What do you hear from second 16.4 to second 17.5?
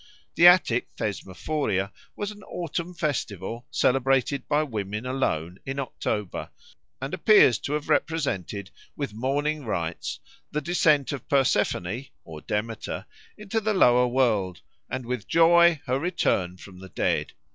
from the dead.